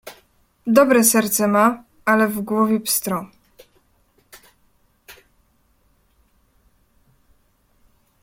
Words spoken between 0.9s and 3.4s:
serce ma, ale w głowie pstro..."